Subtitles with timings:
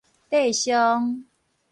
[0.31, 1.21] 硩傷